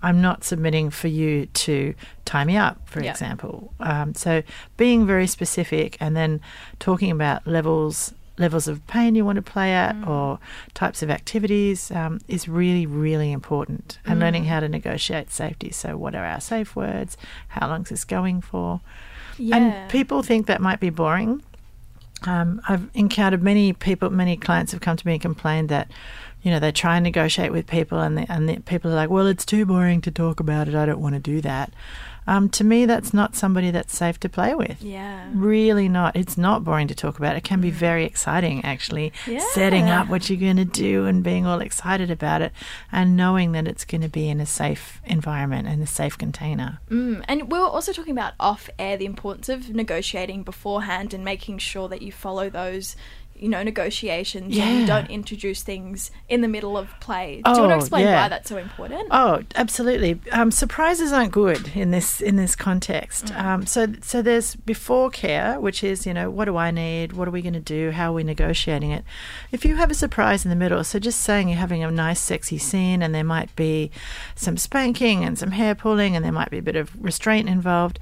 I'm 0.02 0.22
not 0.22 0.42
submitting 0.42 0.88
for 0.88 1.08
you 1.08 1.44
to 1.46 1.92
tie 2.24 2.44
me 2.46 2.56
up, 2.56 2.88
for 2.88 3.02
Yeah. 3.02 3.10
example. 3.10 3.74
Um, 3.78 4.14
so 4.14 4.42
being 4.78 5.04
very 5.06 5.26
specific 5.26 5.98
and 6.00 6.16
then 6.16 6.40
talking 6.78 7.10
about 7.10 7.46
levels 7.46 8.14
levels 8.39 8.67
of 8.67 8.84
pain 8.86 9.15
you 9.15 9.24
want 9.24 9.36
to 9.36 9.43
play 9.43 9.72
at 9.72 9.94
Mm. 9.94 10.06
or 10.08 10.39
types 10.74 11.03
of 11.03 11.10
activities 11.10 11.91
um, 11.91 12.19
is 12.29 12.48
really 12.48 12.86
really 12.86 13.31
important 13.32 13.98
and 14.06 14.19
Mm. 14.19 14.22
learning 14.22 14.44
how 14.46 14.60
to 14.60 14.69
negotiate 14.69 15.31
safety 15.31 15.70
so 15.70 15.96
what 15.96 16.15
are 16.15 16.24
our 16.24 16.41
safe 16.41 16.74
words 16.74 17.17
how 17.48 17.69
long 17.69 17.82
is 17.82 17.89
this 17.91 18.05
going 18.05 18.41
for 18.41 18.81
Yeah. 19.39 19.56
and 19.56 19.91
people 19.91 20.22
think 20.22 20.46
that 20.46 20.60
might 20.60 20.81
be 20.81 20.91
boring. 20.91 21.43
Um, 22.24 22.60
I've 22.69 22.89
encountered 22.94 23.43
many 23.43 23.72
people, 23.72 24.08
many 24.10 24.36
clients 24.36 24.70
have 24.72 24.81
come 24.81 24.96
to 24.96 25.05
me 25.06 25.15
and 25.15 25.22
complained 25.22 25.69
that, 25.70 25.91
you 26.43 26.53
know, 26.53 26.60
they 26.60 26.70
try 26.70 26.96
and 26.96 27.03
negotiate 27.03 27.51
with 27.51 27.67
people, 27.67 27.98
and 28.01 28.17
the, 28.17 28.31
and 28.32 28.48
the 28.48 28.58
people 28.60 28.93
are 28.93 28.94
like, 28.94 29.10
"Well, 29.10 29.27
it's 29.27 29.44
too 29.44 29.67
boring 29.67 30.01
to 30.03 30.10
talk 30.12 30.39
about 30.39 30.69
it. 30.69 30.74
I 30.77 30.86
don't 30.86 31.01
want 31.01 31.15
to 31.17 31.20
do 31.20 31.41
that." 31.41 31.72
Um, 32.26 32.48
to 32.50 32.64
me, 32.64 32.86
that's 32.86 33.12
not 33.12 33.34
somebody 33.34 33.70
that's 33.70 33.96
safe 33.96 34.20
to 34.20 34.29
play 34.29 34.55
with. 34.55 34.82
Yeah. 34.82 35.29
Really 35.34 35.88
not. 35.88 36.17
It's 36.17 36.38
not 36.38 36.64
boring 36.64 36.88
to 36.88 36.94
talk 36.94 37.19
about. 37.19 37.36
It 37.36 37.44
can 37.44 37.60
be 37.60 37.70
very 37.70 38.05
exciting, 38.05 38.64
actually, 38.64 39.12
yeah. 39.26 39.41
setting 39.52 39.88
up 39.88 40.08
what 40.08 40.31
you're 40.31 40.38
going 40.38 40.56
to 40.56 40.64
do 40.64 41.06
and 41.06 41.22
being 41.22 41.46
all 41.46 41.60
excited 41.60 42.10
about 42.10 42.43
it 42.43 42.52
and 42.91 43.17
knowing 43.17 43.52
that 43.52 43.67
it's 43.67 43.84
going 43.84 44.02
to 44.02 44.08
be 44.08 44.29
in 44.29 44.41
a 44.41 44.46
safe 44.46 45.00
environment 45.05 45.69
and 45.69 45.82
a 45.82 45.86
safe 45.86 46.17
container. 46.17 46.81
Mm. 46.91 47.24
And 47.29 47.50
we 47.50 47.58
were 47.58 47.67
also 47.67 47.93
talking 47.93 48.12
about 48.12 48.34
off 48.38 48.70
air 48.79 48.96
the 48.96 49.06
importance 49.06 49.48
of 49.48 49.70
negotiating 49.70 50.43
beforehand 50.43 51.12
and 51.14 51.24
making 51.24 51.58
sure 51.58 51.88
that 51.88 52.02
you 52.02 52.12
follow 52.12 52.48
those, 52.48 52.96
you 53.43 53.49
know, 53.49 53.63
negotiations 53.63 54.44
and 54.44 54.55
Yeah. 54.55 54.79
you 54.79 54.87
don't 54.87 55.11
introduce 55.11 55.63
things 55.63 56.11
in 56.29 56.41
the 56.41 56.49
middle 56.49 56.79
of 56.79 56.89
play. 57.01 57.43
Do 57.44 57.51
you 57.51 57.56
want 57.58 57.70
to 57.70 57.75
Oh, 57.75 57.79
explain 57.79 58.05
yeah. 58.06 58.22
why 58.22 58.29
that's 58.29 58.49
so 58.49 58.56
important? 58.56 59.08
Oh, 59.11 59.43
absolutely. 59.56 60.20
Um, 60.31 60.51
surprises 60.51 61.13
aren't 61.13 61.32
good 61.32 61.72
in 61.75 61.91
this 61.91 62.20
in 62.20 62.37
this 62.37 62.55
context. 62.55 63.34
Um, 63.37 63.67
so 63.67 63.89
so 64.01 64.22
there's 64.22 64.55
before 64.55 65.11
care, 65.11 65.58
which 65.58 65.82
is 65.82 66.06
you 66.06 66.15
know 66.15 66.31
what 66.31 66.44
do 66.46 66.56
I 66.56 66.70
need? 66.70 67.15
What 67.15 67.27
are 67.27 67.32
we 67.32 67.43
going 67.43 67.53
to 67.55 67.61
do? 67.61 67.91
How 67.91 68.11
are 68.11 68.15
we 68.15 68.22
negotiating 68.25 68.91
it? 68.93 69.05
If 69.51 69.65
you 69.65 69.77
have 69.77 69.91
a 69.91 69.94
surprise 69.94 70.44
in 70.44 70.51
the 70.51 70.56
middle, 70.56 70.84
so 70.84 70.99
just 70.99 71.20
saying 71.20 71.49
you're 71.49 71.58
having 71.58 71.82
a 71.82 71.91
nice 71.91 72.20
sexy 72.20 72.58
scene 72.58 73.03
and 73.03 73.13
there 73.15 73.25
might 73.25 73.55
be 73.56 73.91
some 74.37 74.56
spanking 74.56 75.25
and 75.25 75.37
some 75.39 75.51
hair 75.51 75.75
pulling 75.75 76.15
and 76.15 76.25
there 76.25 76.32
might 76.32 76.51
be 76.51 76.58
a 76.58 76.63
bit 76.63 76.77
of 76.77 76.91
restraint 77.01 77.49
involved. 77.49 77.99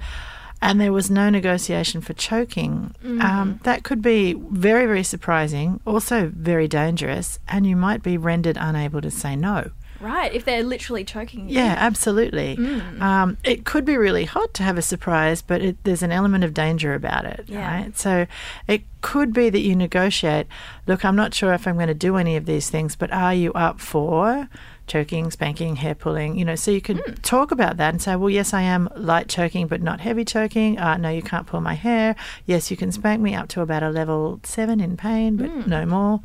And 0.61 0.79
there 0.79 0.93
was 0.93 1.09
no 1.09 1.29
negotiation 1.29 2.01
for 2.01 2.13
choking, 2.13 2.93
Mm. 3.03 3.21
um, 3.23 3.59
that 3.63 3.83
could 3.83 4.01
be 4.01 4.33
very, 4.33 4.85
very 4.85 5.03
surprising, 5.03 5.79
also 5.85 6.31
very 6.35 6.67
dangerous, 6.67 7.39
and 7.47 7.65
you 7.65 7.75
might 7.75 8.03
be 8.03 8.17
rendered 8.17 8.57
unable 8.59 9.01
to 9.01 9.11
say 9.11 9.35
no. 9.35 9.71
Right, 9.99 10.33
if 10.33 10.45
they're 10.45 10.63
literally 10.63 11.03
choking 11.03 11.47
you. 11.47 11.55
Yeah, 11.59 11.75
absolutely. 11.77 12.57
Mm. 12.57 12.99
Um, 13.01 13.37
it 13.43 13.65
could 13.65 13.85
be 13.85 13.97
really 13.97 14.25
hot 14.25 14.51
to 14.55 14.63
have 14.63 14.75
a 14.75 14.81
surprise, 14.81 15.43
but 15.43 15.61
it, 15.61 15.77
there's 15.83 16.01
an 16.01 16.11
element 16.11 16.43
of 16.43 16.55
danger 16.55 16.95
about 16.95 17.25
it, 17.25 17.45
Yeah. 17.47 17.71
right? 17.71 17.95
So 17.95 18.25
it 18.67 18.81
could 19.01 19.31
be 19.31 19.51
that 19.51 19.59
you 19.59 19.75
negotiate. 19.75 20.47
Look, 20.87 21.05
I'm 21.05 21.15
not 21.15 21.35
sure 21.35 21.53
if 21.53 21.67
I'm 21.67 21.75
going 21.75 21.87
to 21.87 21.93
do 21.93 22.17
any 22.17 22.35
of 22.35 22.47
these 22.47 22.67
things, 22.67 22.95
but 22.95 23.11
are 23.13 23.33
you 23.35 23.53
up 23.53 23.79
for 23.79 24.49
choking, 24.91 25.31
spanking, 25.31 25.77
hair 25.77 25.95
pulling? 25.95 26.37
You 26.37 26.45
know, 26.45 26.55
so 26.55 26.69
you 26.71 26.81
could 26.81 26.97
Hmm. 26.97 27.13
talk 27.33 27.51
about 27.51 27.77
that 27.77 27.89
and 27.93 28.01
say, 28.01 28.15
well, 28.17 28.29
yes, 28.29 28.53
I 28.53 28.61
am 28.75 28.89
light 28.95 29.27
choking, 29.29 29.67
but 29.67 29.81
not 29.81 30.01
heavy 30.01 30.25
choking. 30.25 30.77
Uh, 30.77 30.97
no, 30.97 31.09
you 31.09 31.21
can't 31.21 31.47
pull 31.47 31.61
my 31.61 31.75
hair. 31.75 32.15
Yes, 32.45 32.69
you 32.71 32.77
can 32.77 32.91
spank 32.91 33.21
me 33.21 33.33
up 33.33 33.47
to 33.49 33.61
about 33.61 33.83
a 33.83 33.89
level 33.89 34.39
seven 34.43 34.79
in 34.81 34.97
pain, 34.97 35.37
but 35.37 35.49
Hmm. 35.49 35.69
no 35.69 35.85
more. 35.85 36.19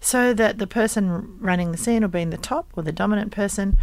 So 0.00 0.34
that 0.34 0.58
the 0.58 0.66
person 0.66 1.02
running 1.40 1.72
the 1.72 1.78
scene 1.78 2.04
or 2.04 2.08
being 2.08 2.30
the 2.30 2.36
top 2.52 2.66
or 2.76 2.82
the 2.82 2.92
dominant 2.92 3.32
person 3.32 3.76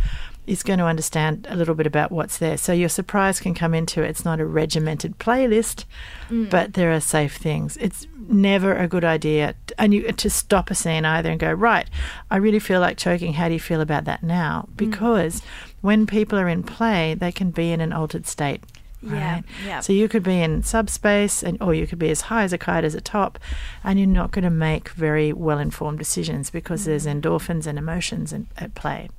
is 0.48 0.64
going 0.64 0.80
to 0.80 0.86
understand 0.86 1.46
a 1.50 1.56
little 1.56 1.76
bit 1.76 1.86
about 1.86 2.12
what's 2.12 2.38
there. 2.38 2.58
So 2.58 2.72
your 2.74 2.90
surprise 2.90 3.40
can 3.40 3.54
come 3.54 3.74
into 3.74 4.02
it. 4.02 4.10
It's 4.10 4.26
not 4.26 4.40
a 4.40 4.46
regimented 4.46 5.20
playlist, 5.20 5.84
Mm. 6.30 6.50
but 6.50 6.74
there 6.74 6.92
are 6.92 7.00
safe 7.02 7.36
things. 7.38 7.78
It's 7.78 8.08
never 8.30 8.76
a 8.76 8.88
good 8.88 9.06
idea 9.06 9.56
and 9.78 9.94
you 9.94 10.12
to 10.12 10.30
stop 10.30 10.70
a 10.72 10.76
scene 10.76 11.06
either 11.06 11.30
and 11.30 11.40
go, 11.40 11.52
right, 11.52 11.88
I 12.32 12.38
really 12.38 12.60
feel 12.60 12.80
like 12.82 12.98
choking. 12.98 13.34
How 13.34 13.48
do 13.48 13.54
you 13.54 13.60
feel 13.60 13.82
about 13.82 14.06
that 14.06 14.24
now? 14.24 14.68
Because 14.76 15.42
when 15.82 16.08
people 16.08 16.40
are 16.40 16.50
in 16.50 16.64
play, 16.64 17.14
they 17.14 17.32
can 17.32 17.52
be 17.52 17.72
in 17.72 17.80
an 17.82 17.94
altered 17.94 18.26
state. 18.28 18.64
Yeah, 19.10 19.34
Right? 19.36 19.44
yeah. 19.66 19.80
So 19.80 19.94
you 19.94 20.08
could 20.10 20.24
be 20.24 20.42
in 20.42 20.64
subspace, 20.64 21.44
and 21.44 21.62
or 21.62 21.74
you 21.74 21.88
could 21.88 22.00
be 22.00 22.10
as 22.10 22.22
high 22.22 22.44
as 22.44 22.54
a 22.54 22.58
kite 22.58 22.84
as 22.84 22.96
a 22.96 23.02
top, 23.02 23.40
and 23.84 23.98
you're 24.00 24.08
not 24.08 24.32
going 24.32 24.44
to 24.44 24.50
make 24.50 24.90
very 24.90 25.32
well 25.34 25.60
informed 25.60 26.00
decisions 26.00 26.50
because 26.50 26.86
there's 26.86 27.06
endorphins 27.06 27.66
and 27.68 27.78
emotions 27.78 28.34
in, 28.34 28.48
at 28.58 28.76
play. 28.76 29.10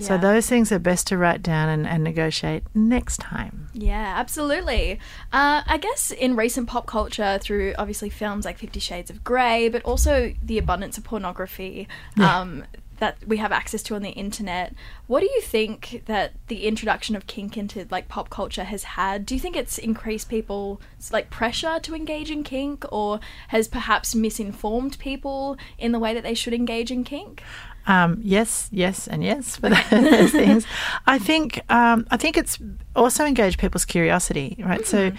So 0.00 0.18
those 0.18 0.48
things 0.48 0.70
are 0.72 0.78
best 0.78 1.06
to 1.08 1.16
write 1.18 1.42
down 1.42 1.68
and, 1.68 1.86
and 1.86 2.02
negotiate 2.04 2.64
next 2.74 3.18
time. 3.18 3.68
Yeah, 3.72 4.14
absolutely. 4.16 4.98
Uh, 5.32 5.62
I 5.66 5.78
guess 5.78 6.10
in 6.10 6.36
recent 6.36 6.68
pop 6.68 6.86
culture, 6.86 7.38
through 7.40 7.74
obviously 7.78 8.10
films 8.10 8.44
like 8.44 8.58
Fifty 8.58 8.80
Shades 8.80 9.10
of 9.10 9.22
Grey, 9.24 9.68
but 9.68 9.82
also 9.84 10.34
the 10.42 10.58
abundance 10.58 10.98
of 10.98 11.04
pornography 11.04 11.88
Yeah. 12.16 12.40
um, 12.40 12.64
that 12.98 13.16
we 13.26 13.36
have 13.38 13.52
access 13.52 13.82
to 13.84 13.94
on 13.94 14.02
the 14.02 14.10
internet, 14.10 14.74
what 15.06 15.20
do 15.20 15.26
you 15.26 15.40
think 15.40 16.02
that 16.06 16.32
the 16.48 16.66
introduction 16.66 17.16
of 17.16 17.26
kink 17.26 17.56
into 17.56 17.86
like 17.90 18.08
pop 18.08 18.30
culture 18.30 18.64
has 18.64 18.84
had? 18.84 19.26
Do 19.26 19.34
you 19.34 19.40
think 19.40 19.56
it's 19.56 19.78
increased 19.78 20.28
people's 20.28 20.80
like 21.12 21.30
pressure 21.30 21.78
to 21.80 21.94
engage 21.94 22.30
in 22.30 22.42
kink, 22.42 22.84
or 22.90 23.20
has 23.48 23.68
perhaps 23.68 24.14
misinformed 24.14 24.98
people 24.98 25.56
in 25.78 25.92
the 25.92 25.98
way 25.98 26.14
that 26.14 26.22
they 26.22 26.34
should 26.34 26.54
engage 26.54 26.90
in 26.90 27.04
kink? 27.04 27.42
Um, 27.86 28.20
yes, 28.22 28.68
yes, 28.72 29.06
and 29.06 29.22
yes 29.22 29.56
for 29.56 29.68
those 29.90 30.32
things. 30.32 30.66
I 31.06 31.18
think 31.18 31.60
um, 31.70 32.06
I 32.10 32.16
think 32.16 32.36
it's 32.36 32.58
also 32.94 33.24
engaged 33.24 33.58
people's 33.58 33.84
curiosity, 33.84 34.56
right? 34.58 34.86
So 34.86 35.12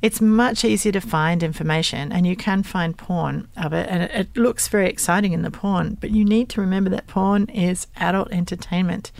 it's 0.00 0.20
much 0.20 0.64
easier 0.64 0.92
to 0.92 1.00
find 1.00 1.42
information, 1.42 2.12
and 2.12 2.26
you 2.26 2.36
can 2.36 2.62
find 2.62 2.96
porn 2.96 3.48
of 3.56 3.72
it, 3.72 3.88
and 3.90 4.02
it, 4.04 4.10
it 4.12 4.36
looks 4.36 4.68
very 4.68 4.88
exciting 4.88 5.32
in 5.32 5.42
the 5.42 5.50
porn. 5.50 5.98
But 6.00 6.10
you 6.10 6.24
need 6.24 6.48
to 6.50 6.60
remember 6.60 6.90
that 6.90 7.06
porn 7.06 7.46
is 7.46 7.86
adult 7.96 8.32
entertainment. 8.32 9.12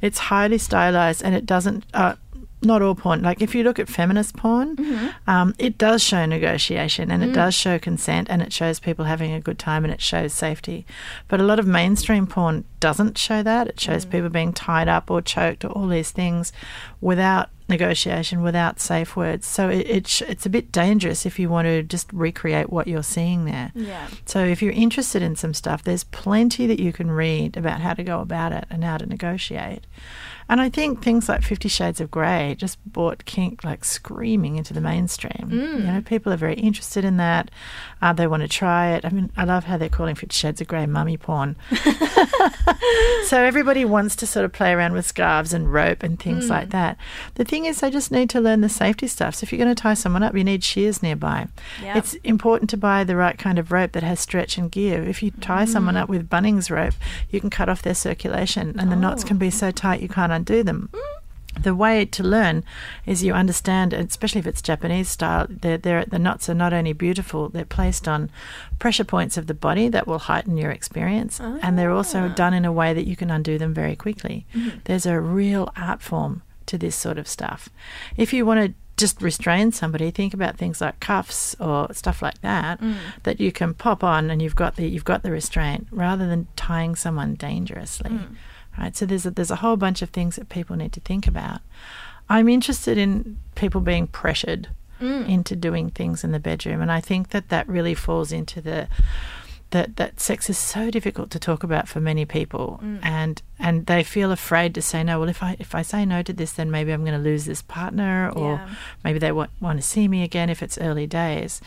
It's 0.00 0.18
highly 0.18 0.58
stylized, 0.58 1.22
and 1.22 1.34
it 1.34 1.46
doesn't. 1.46 1.84
Uh, 1.94 2.16
not 2.62 2.82
all 2.82 2.94
porn. 2.94 3.22
Like 3.22 3.40
if 3.40 3.54
you 3.54 3.62
look 3.62 3.78
at 3.78 3.88
feminist 3.88 4.36
porn, 4.36 4.76
mm-hmm. 4.76 5.30
um, 5.30 5.54
it 5.58 5.78
does 5.78 6.02
show 6.02 6.26
negotiation 6.26 7.10
and 7.10 7.22
it 7.22 7.30
mm. 7.30 7.34
does 7.34 7.54
show 7.54 7.78
consent 7.78 8.28
and 8.30 8.42
it 8.42 8.52
shows 8.52 8.80
people 8.80 9.06
having 9.06 9.32
a 9.32 9.40
good 9.40 9.58
time 9.58 9.84
and 9.84 9.92
it 9.92 10.00
shows 10.00 10.32
safety. 10.34 10.84
But 11.28 11.40
a 11.40 11.44
lot 11.44 11.58
of 11.58 11.66
mainstream 11.66 12.26
porn 12.26 12.64
doesn't 12.78 13.16
show 13.16 13.42
that. 13.42 13.68
It 13.68 13.80
shows 13.80 14.04
mm. 14.04 14.10
people 14.10 14.28
being 14.28 14.52
tied 14.52 14.88
up 14.88 15.10
or 15.10 15.22
choked 15.22 15.64
or 15.64 15.68
all 15.68 15.88
these 15.88 16.10
things 16.10 16.52
without 17.00 17.50
negotiation, 17.70 18.42
without 18.42 18.80
safe 18.80 19.16
words. 19.16 19.46
So 19.46 19.68
it, 19.68 19.88
it 19.88 20.22
it's 20.28 20.46
a 20.46 20.50
bit 20.50 20.70
dangerous 20.70 21.24
if 21.24 21.38
you 21.38 21.48
want 21.48 21.66
to 21.66 21.82
just 21.82 22.12
recreate 22.12 22.70
what 22.70 22.86
you're 22.86 23.02
seeing 23.02 23.44
there. 23.46 23.72
Yeah. 23.74 24.08
So 24.26 24.44
if 24.44 24.60
you're 24.60 24.72
interested 24.72 25.22
in 25.22 25.36
some 25.36 25.54
stuff, 25.54 25.82
there's 25.82 26.04
plenty 26.04 26.66
that 26.66 26.80
you 26.80 26.92
can 26.92 27.10
read 27.10 27.56
about 27.56 27.80
how 27.80 27.94
to 27.94 28.04
go 28.04 28.20
about 28.20 28.52
it 28.52 28.66
and 28.68 28.84
how 28.84 28.98
to 28.98 29.06
negotiate. 29.06 29.86
And 30.48 30.60
I 30.60 30.68
think 30.68 31.00
things 31.00 31.28
like 31.28 31.42
Fifty 31.42 31.68
Shades 31.68 32.00
of 32.00 32.10
Grey 32.10 32.56
just 32.58 32.84
brought 32.84 33.24
kink 33.24 33.62
like 33.62 33.84
screaming 33.84 34.56
into 34.56 34.74
the 34.74 34.80
mainstream. 34.80 35.48
You 35.78 35.78
know, 35.84 36.00
people 36.00 36.32
are 36.32 36.36
very 36.36 36.54
interested 36.54 37.04
in 37.04 37.18
that. 37.18 37.52
Uh, 38.02 38.12
they 38.12 38.26
want 38.26 38.42
to 38.42 38.48
try 38.48 38.90
it. 38.90 39.04
I 39.04 39.10
mean, 39.10 39.30
I 39.36 39.44
love 39.44 39.64
how 39.64 39.76
they're 39.76 39.88
calling 39.88 40.16
Fifty 40.16 40.34
Shades 40.34 40.60
of 40.60 40.66
Grey 40.66 40.86
mummy 40.86 41.16
porn. 41.16 41.54
so 43.26 43.40
everybody 43.40 43.84
wants 43.84 44.16
to 44.16 44.26
sort 44.26 44.44
of 44.44 44.52
play 44.52 44.72
around 44.72 44.92
with 44.92 45.06
scarves 45.06 45.52
and 45.52 45.72
rope 45.72 46.02
and 46.02 46.18
things 46.18 46.50
like 46.50 46.70
that. 46.70 46.96
The 47.34 47.44
thing 47.44 47.59
is, 47.64 47.80
they 47.80 47.90
just 47.90 48.10
need 48.10 48.30
to 48.30 48.40
learn 48.40 48.60
the 48.60 48.68
safety 48.68 49.06
stuff. 49.06 49.34
So 49.34 49.44
if 49.44 49.52
you're 49.52 49.62
going 49.62 49.74
to 49.74 49.80
tie 49.80 49.94
someone 49.94 50.22
up, 50.22 50.36
you 50.36 50.44
need 50.44 50.64
shears 50.64 51.02
nearby. 51.02 51.48
Yeah. 51.82 51.98
It's 51.98 52.14
important 52.24 52.70
to 52.70 52.76
buy 52.76 53.04
the 53.04 53.16
right 53.16 53.38
kind 53.38 53.58
of 53.58 53.72
rope 53.72 53.92
that 53.92 54.02
has 54.02 54.20
stretch 54.20 54.58
and 54.58 54.70
give. 54.70 55.08
If 55.08 55.22
you 55.22 55.30
tie 55.30 55.64
someone 55.64 55.94
mm. 55.94 56.02
up 56.02 56.08
with 56.08 56.28
Bunnings 56.28 56.70
rope, 56.70 56.94
you 57.30 57.40
can 57.40 57.50
cut 57.50 57.68
off 57.68 57.82
their 57.82 57.94
circulation, 57.94 58.78
and 58.78 58.90
the 58.90 58.96
knots 58.96 59.24
can 59.24 59.38
be 59.38 59.50
so 59.50 59.68
oh. 59.68 59.72
tight 59.72 60.00
you 60.00 60.08
can't 60.08 60.32
undo 60.32 60.62
them. 60.62 60.90
Mm. 60.92 61.00
The 61.62 61.74
way 61.74 62.04
to 62.06 62.22
learn 62.22 62.64
is 63.04 63.24
you 63.24 63.34
understand, 63.34 63.92
especially 63.92 64.38
if 64.38 64.46
it's 64.46 64.62
Japanese 64.62 65.08
style, 65.08 65.46
they're, 65.50 65.78
they're, 65.78 66.04
the 66.04 66.18
knots 66.18 66.48
are 66.48 66.54
not 66.54 66.72
only 66.72 66.92
beautiful, 66.92 67.48
they're 67.48 67.64
placed 67.64 68.06
on 68.06 68.30
pressure 68.78 69.04
points 69.04 69.36
of 69.36 69.46
the 69.46 69.54
body 69.54 69.88
that 69.88 70.06
will 70.06 70.20
heighten 70.20 70.56
your 70.56 70.70
experience, 70.70 71.40
and 71.40 71.78
they're 71.78 71.90
also 71.90 72.28
ah. 72.30 72.34
done 72.34 72.54
in 72.54 72.64
a 72.64 72.72
way 72.72 72.94
that 72.94 73.06
you 73.06 73.16
can 73.16 73.30
undo 73.30 73.58
them 73.58 73.74
very 73.74 73.96
quickly. 73.96 74.46
Mm-hmm. 74.54 74.78
There's 74.84 75.06
a 75.06 75.20
real 75.20 75.72
art 75.76 76.00
form 76.00 76.42
to 76.70 76.78
this 76.78 76.94
sort 76.94 77.18
of 77.18 77.28
stuff. 77.28 77.68
If 78.16 78.32
you 78.32 78.46
want 78.46 78.64
to 78.64 78.74
just 78.96 79.20
restrain 79.20 79.72
somebody, 79.72 80.10
think 80.10 80.32
about 80.32 80.56
things 80.56 80.80
like 80.80 81.00
cuffs 81.00 81.56
or 81.58 81.92
stuff 81.92 82.22
like 82.22 82.40
that 82.42 82.80
mm. 82.80 82.96
that 83.24 83.40
you 83.40 83.50
can 83.50 83.74
pop 83.74 84.04
on 84.04 84.30
and 84.30 84.40
you've 84.40 84.54
got 84.54 84.76
the 84.76 84.88
you've 84.88 85.04
got 85.04 85.22
the 85.22 85.30
restraint 85.30 85.88
rather 85.90 86.28
than 86.28 86.46
tying 86.54 86.94
someone 86.94 87.34
dangerously. 87.34 88.10
Mm. 88.10 88.36
Right? 88.78 88.96
So 88.96 89.04
there's 89.04 89.26
a, 89.26 89.30
there's 89.30 89.50
a 89.50 89.56
whole 89.56 89.76
bunch 89.76 90.00
of 90.00 90.10
things 90.10 90.36
that 90.36 90.48
people 90.48 90.76
need 90.76 90.92
to 90.92 91.00
think 91.00 91.26
about. 91.26 91.60
I'm 92.28 92.48
interested 92.48 92.96
in 92.96 93.38
people 93.56 93.80
being 93.80 94.06
pressured 94.06 94.68
mm. 95.00 95.28
into 95.28 95.56
doing 95.56 95.90
things 95.90 96.22
in 96.22 96.30
the 96.30 96.38
bedroom 96.38 96.80
and 96.80 96.92
I 96.92 97.00
think 97.00 97.30
that 97.30 97.48
that 97.48 97.66
really 97.68 97.94
falls 97.94 98.30
into 98.30 98.60
the 98.60 98.86
that 99.70 99.96
that 99.96 100.20
sex 100.20 100.50
is 100.50 100.58
so 100.58 100.90
difficult 100.90 101.30
to 101.30 101.38
talk 101.38 101.62
about 101.62 101.88
for 101.88 102.00
many 102.00 102.24
people. 102.24 102.80
Mm. 102.82 102.98
And 103.02 103.42
and 103.58 103.86
they 103.86 104.02
feel 104.02 104.32
afraid 104.32 104.74
to 104.74 104.82
say 104.82 105.02
no. 105.02 105.20
Well 105.20 105.28
if 105.28 105.42
i 105.42 105.56
if 105.58 105.74
i 105.74 105.82
say 105.82 106.04
no 106.04 106.22
to 106.22 106.32
this 106.32 106.52
then 106.52 106.70
maybe 106.70 106.92
i'm 106.92 107.04
going 107.04 107.16
to 107.16 107.30
lose 107.30 107.44
this 107.44 107.62
partner 107.62 108.30
or 108.30 108.54
Yeah. 108.54 108.68
maybe 109.04 109.18
they 109.18 109.32
want, 109.32 109.50
want 109.60 109.80
to 109.80 109.86
see 109.86 110.08
me 110.08 110.22
again 110.22 110.50
if 110.50 110.62
it's 110.62 110.78
early 110.78 111.06
days. 111.06 111.60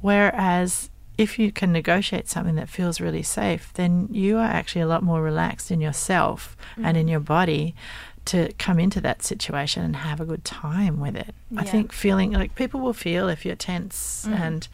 Whereas 0.00 0.90
if 1.18 1.38
you 1.38 1.52
can 1.52 1.70
negotiate 1.70 2.28
something 2.28 2.54
that 2.54 2.68
feels 2.68 3.00
really 3.00 3.22
safe 3.22 3.72
then 3.74 4.08
you 4.10 4.38
are 4.38 4.46
actually 4.46 4.80
a 4.80 4.86
lot 4.86 5.02
more 5.02 5.22
relaxed 5.22 5.70
in 5.70 5.80
yourself 5.80 6.56
and 6.82 6.96
in 6.96 7.06
mm. 7.06 7.10
your 7.10 7.20
body 7.20 7.74
to 8.26 8.52
come 8.58 8.78
into 8.78 9.00
that 9.00 9.22
situation 9.22 9.82
and 9.82 9.96
have 9.96 10.20
a 10.20 10.24
good 10.24 10.44
time 10.44 11.00
with 11.00 11.16
it. 11.16 11.34
I 11.56 11.64
think 11.64 11.92
feeling 11.92 12.32
like 12.32 12.54
people 12.54 12.78
will 12.78 12.92
feel 12.92 13.28
if 13.28 13.44
you're 13.44 13.56
tense 13.56 14.26
mm. 14.28 14.38
and 14.38 14.68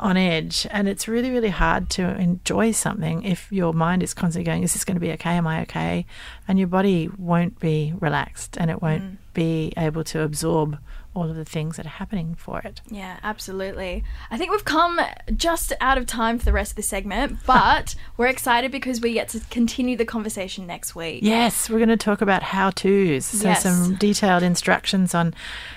on 0.00 0.16
edge, 0.16 0.66
and 0.70 0.88
it's 0.88 1.08
really, 1.08 1.30
really 1.30 1.50
hard 1.50 1.90
to 1.90 2.02
enjoy 2.18 2.72
something 2.72 3.22
if 3.22 3.50
your 3.52 3.72
mind 3.72 4.02
is 4.02 4.14
constantly 4.14 4.44
going, 4.44 4.62
Is 4.62 4.72
this 4.72 4.84
going 4.84 4.96
to 4.96 5.00
be 5.00 5.12
okay? 5.12 5.30
Am 5.30 5.46
I 5.46 5.62
okay? 5.62 6.06
And 6.48 6.58
your 6.58 6.68
body 6.68 7.08
won't 7.16 7.58
be 7.60 7.94
relaxed 7.98 8.56
and 8.58 8.70
it 8.70 8.82
won't 8.82 9.02
mm. 9.02 9.16
Be 9.34 9.72
able 9.76 10.04
to 10.04 10.20
absorb 10.22 10.78
all 11.14 11.30
of 11.30 11.36
the 11.36 11.44
things 11.44 11.76
that 11.76 11.86
are 11.86 11.90
happening 11.90 12.34
for 12.34 12.58
it. 12.62 12.80
Yeah, 12.90 13.18
absolutely. 13.22 14.02
I 14.32 14.36
think 14.36 14.50
we've 14.50 14.64
come 14.64 14.98
just 15.36 15.72
out 15.80 15.96
of 15.96 16.06
time 16.06 16.40
for 16.40 16.44
the 16.44 16.52
rest 16.52 16.72
of 16.72 16.76
the 16.76 16.82
segment, 16.82 17.38
but 17.46 17.94
we're 18.16 18.26
excited 18.26 18.72
because 18.72 19.00
we 19.00 19.12
get 19.12 19.28
to 19.28 19.40
continue 19.48 19.96
the 19.96 20.04
conversation 20.04 20.66
next 20.66 20.96
week. 20.96 21.20
Yes, 21.22 21.70
we're 21.70 21.78
going 21.78 21.88
to 21.88 21.96
talk 21.96 22.20
about 22.20 22.42
how 22.42 22.70
to's. 22.70 23.26
So, 23.26 23.46
Yes. 23.48 23.62
some 23.62 23.94
detailed 23.94 24.42
instructions 24.42 25.14
on 25.14 25.34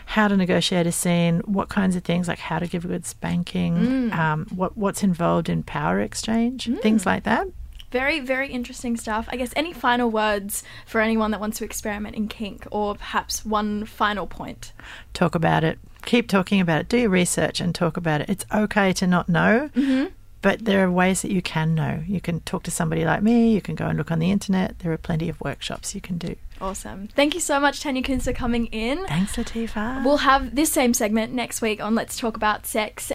how 0.08 0.28
to 0.28 0.36
negotiate 0.36 0.88
a 0.88 0.92
scene, 0.92 1.42
what 1.46 1.70
kinds 1.70 1.96
of 1.96 2.04
things, 2.04 2.28
like 2.28 2.40
how 2.40 2.58
to 2.58 2.66
give 2.66 2.84
a 2.84 2.88
good 2.88 3.06
spanking, 3.06 4.12
um, 4.14 4.48
what 4.56 4.76
what's 4.76 5.04
involved 5.04 5.50
in 5.50 5.62
power 5.62 6.00
exchange, 6.00 6.68
things 6.82 7.06
like 7.06 7.24
that. 7.26 7.48
Very, 7.92 8.20
very 8.20 8.50
interesting 8.50 8.98
stuff. 8.98 9.28
I 9.30 9.38
guess 9.38 9.54
any 9.56 9.72
final 9.74 10.10
words 10.10 10.64
for 10.86 11.00
anyone 11.00 11.32
that 11.32 11.40
wants 11.40 11.58
to 11.60 11.66
experiment 11.66 12.16
in 12.16 12.28
kink, 12.28 12.68
or 12.70 12.96
perhaps 12.96 13.46
one 13.46 13.86
final 13.86 14.28
point? 14.28 14.74
Talk 15.14 15.36
about 15.36 15.64
it. 15.64 15.80
Keep 16.06 16.28
talking 16.28 16.60
about 16.62 16.82
it. 16.82 16.90
Do 16.90 16.98
your 16.98 17.10
research 17.10 17.62
and 17.62 17.74
talk 17.74 17.98
about 17.98 18.22
it. 18.22 18.30
It's 18.30 18.46
okay 18.54 18.94
to 18.94 19.08
not 19.08 19.30
know. 19.30 19.70
Mm-hmm. 19.76 20.14
But 20.42 20.66
there 20.66 20.86
are 20.86 20.92
ways 20.92 21.24
that 21.24 21.32
you 21.32 21.42
can 21.42 21.74
know. 21.76 22.04
You 22.08 22.22
can 22.22 22.42
talk 22.42 22.64
to 22.64 22.72
somebody 22.72 23.04
like 23.04 23.24
me. 23.24 23.54
You 23.54 23.62
can 23.62 23.76
go 23.76 23.88
and 23.88 23.98
look 23.98 24.12
on 24.12 24.20
the 24.20 24.32
internet. 24.32 24.80
There 24.80 24.92
are 24.92 24.98
plenty 24.98 25.30
of 25.30 25.42
workshops 25.42 25.96
you 25.96 26.02
can 26.02 26.18
do. 26.18 26.36
Awesome. 26.62 27.08
Thank 27.08 27.34
you 27.34 27.40
so 27.40 27.60
much, 27.60 27.82
Tanya 27.82 28.04
Koens, 28.04 28.24
for 28.24 28.34
coming 28.34 28.68
in. 28.68 29.06
Thanks, 29.08 29.36
Latifa. 29.36 30.04
We'll 30.06 30.18
have 30.18 30.56
this 30.56 30.72
same 30.72 30.94
segment 30.94 31.34
next 31.34 31.62
week 31.62 31.82
on 31.82 31.96
Let's 31.96 32.18
Talk 32.18 32.36
About 32.36 32.66
Sex 32.66 33.12